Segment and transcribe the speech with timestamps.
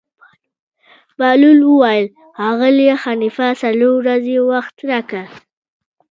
[1.17, 2.05] بهلول وویل:
[2.39, 5.25] ښاغلی خلیفه څلور ورځې وخت راکړه.